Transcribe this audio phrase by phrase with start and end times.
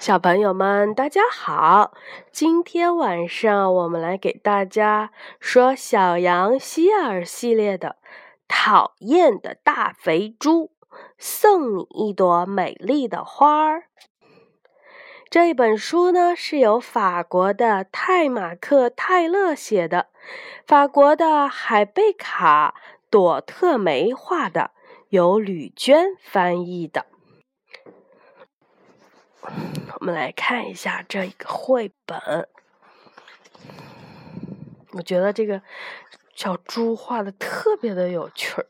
[0.00, 1.92] 小朋友们，大家好！
[2.32, 7.88] 今天晚上我们来给大家说《小羊希尔》系列的
[8.48, 10.70] 《讨厌的大肥猪》，
[11.18, 13.82] 送你一朵美丽的花儿。
[15.28, 20.06] 这本书呢是由法国的泰马克·泰勒写的，
[20.66, 22.74] 法国的海贝卡·
[23.10, 24.70] 朵特梅画的，
[25.10, 27.04] 由吕娟翻译的。
[29.42, 32.48] 我们来看一下这一个绘本，
[34.92, 35.62] 我觉得这个
[36.34, 38.66] 小猪画的特别的有趣儿。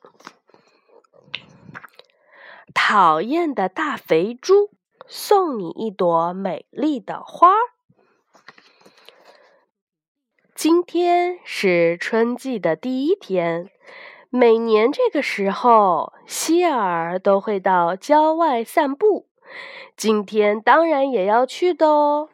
[2.74, 4.70] 讨厌的大肥猪，
[5.06, 7.52] 送你一朵美丽的花。
[10.54, 13.70] 今天是春季的第一天，
[14.28, 19.29] 每年这个时候，希尔都会到郊外散步。
[19.96, 22.28] 今天当然也要去的哦！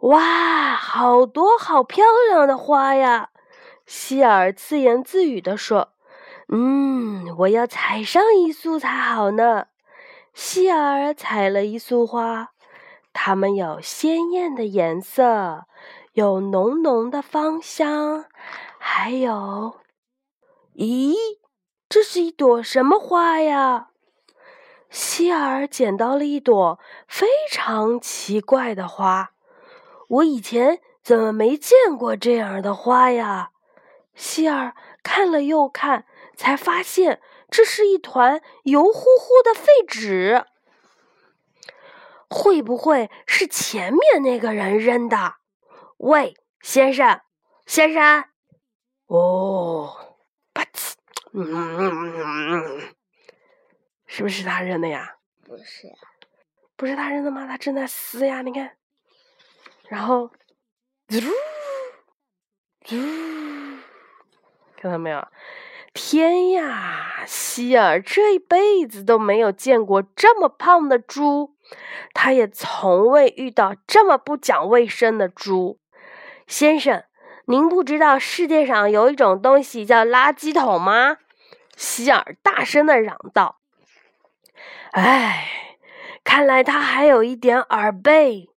[0.00, 3.30] 哇，好多好漂亮的花呀！
[3.86, 5.92] 希尔自言自语地说
[6.52, 9.66] ：“嗯，我要采上一束才好呢。”
[10.34, 12.50] 希尔采了一束花，
[13.12, 15.64] 它们有鲜艳的颜色，
[16.12, 18.26] 有浓浓的芳香，
[18.78, 19.76] 还有……
[20.74, 21.14] 咦，
[21.88, 23.88] 这是一朵什么花呀？
[24.90, 29.32] 希尔捡到了一朵非常奇怪的花，
[30.08, 33.50] 我以前怎么没见过这样的花呀？
[34.14, 37.20] 希尔看了又看，才发现
[37.50, 40.44] 这是一团油乎乎的废纸。
[42.28, 45.34] 会不会是前面那个人扔的？
[45.98, 47.20] 喂，先生，
[47.66, 48.24] 先生，
[49.06, 50.16] 哦，
[50.52, 50.94] 吧唧，
[51.32, 52.95] 嗯嗯嗯。
[54.16, 55.16] 是不是他扔的呀？
[55.44, 55.92] 不是，
[56.74, 57.46] 不是他扔的吗？
[57.46, 58.72] 他正在撕呀，你看。
[59.90, 60.30] 然后，
[61.06, 61.20] 嘟
[62.82, 62.96] 嘟，
[64.80, 65.28] 看到没有？
[65.92, 71.54] 天呀，希尔这一辈子都没有见过这么胖的猪，
[72.14, 75.78] 他也从未遇到这么不讲卫生的猪。
[76.46, 77.04] 先生，
[77.44, 81.18] 您不知道世界上有一种东西叫垃圾桶吗？
[81.76, 83.60] 希尔大声的嚷道。
[84.96, 85.46] 唉，
[86.24, 88.48] 看来他还有一点耳背，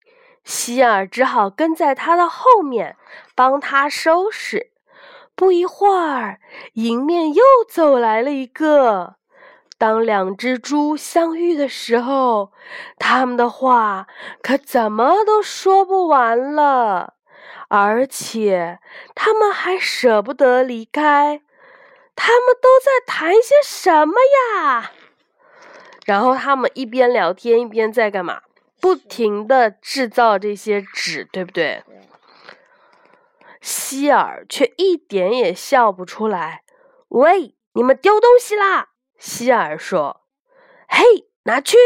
[0.45, 2.95] 希尔只好跟在他的后面，
[3.35, 4.71] 帮他收拾。
[5.35, 6.39] 不一会儿，
[6.75, 9.15] 迎面又走来了一个。
[9.77, 12.53] 当两只猪相遇的时候，
[12.97, 14.07] 他们的话
[14.41, 17.15] 可怎么都说不完了，
[17.67, 18.79] 而且
[19.13, 21.41] 他们还舍不得离开。
[22.15, 24.13] 他们都在谈些什么
[24.55, 24.91] 呀？
[26.09, 28.41] 然后他们一边聊天一边在干嘛？
[28.81, 31.83] 不停的制造这些纸，对不对？
[33.61, 36.63] 希尔却一点也笑不出来。
[37.09, 38.89] 喂，你们丢东西啦！
[39.19, 40.21] 希尔说
[40.89, 41.77] ：“嘿，拿去，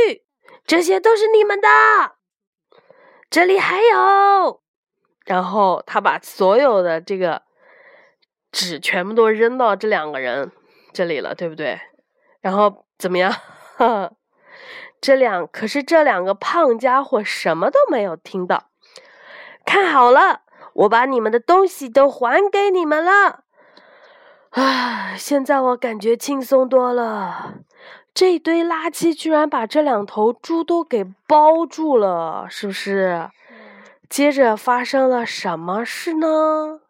[0.66, 1.67] 这些都是你们的。
[3.29, 4.62] 这里还有。”
[5.28, 7.41] 然后他把所有的这个
[8.53, 10.50] 纸全部都扔到这两个人
[10.94, 11.78] 这里了，对不对？
[12.39, 13.33] 然后怎么样？
[15.01, 18.69] 这两可是这两个胖家伙什么都没有听到。
[19.66, 20.41] 看好了，
[20.73, 23.44] 我把你们的东西都还给你们了。
[24.51, 27.56] 啊，现在我感觉轻松多了。
[28.13, 33.31] 这堆垃圾居然把这两头猪都给包住了，是不是？
[34.07, 36.81] 接着发生了什么事呢？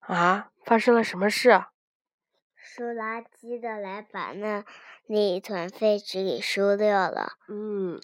[0.00, 1.64] 啊，发生了什么事？
[2.78, 4.64] 收垃圾的来把那
[5.08, 7.32] 那一团废纸给收掉了。
[7.48, 8.00] 嗯，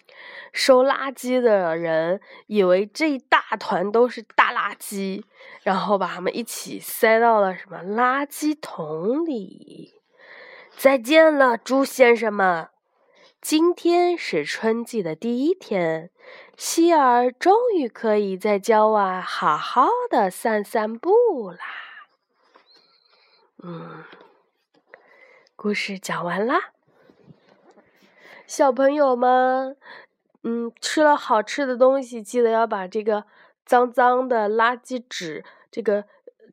[0.51, 5.23] 收垃圾的人以为这一大团都是大垃圾，
[5.63, 9.93] 然后把他们一起塞到了什么垃圾桶里。
[10.75, 12.67] 再见了，猪先生们！
[13.39, 16.09] 今天是春季的第一天，
[16.57, 21.59] 希尔终于可以在郊外好好的散散步啦。
[23.63, 24.03] 嗯。
[25.65, 26.73] 故事讲完啦，
[28.45, 29.75] 小朋友们，
[30.43, 33.25] 嗯，吃了好吃的东西，记得要把这个
[33.65, 36.05] 脏脏的垃圾纸，这个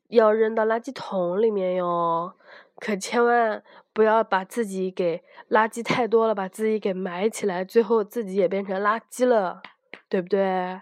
[0.09, 2.32] 要扔到垃圾桶里面哟，
[2.76, 3.62] 可千万
[3.93, 9.61] 不要把自己给垃圾太多了，把自己给埋起来，最后自己也变成垃圾了，
[10.08, 10.81] 对不对？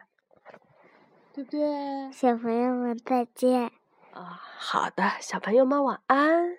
[1.32, 2.12] 对不对？
[2.12, 3.72] 小朋友们再见。
[4.12, 6.58] 啊，好的，小朋友们晚安。